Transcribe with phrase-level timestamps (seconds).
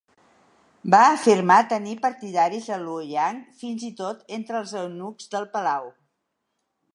[0.93, 5.89] Va afirmar tenir partidaris a Luoyang, fins i tot entre els eunucs del palau.